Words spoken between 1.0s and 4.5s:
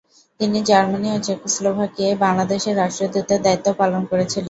ও চেকোস্লোভাকিয়ায় বাংলাদেশের রাষ্ট্রদূতের দায়িত্বও পালন করেছিলেন।